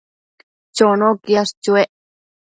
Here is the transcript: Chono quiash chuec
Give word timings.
Chono 0.75 1.07
quiash 1.23 1.51
chuec 1.63 1.89